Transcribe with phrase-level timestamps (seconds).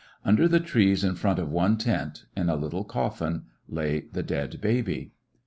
[0.25, 4.59] Under the trees in front of one tent, in a little coffin, lay the dead
[4.59, 5.13] baby.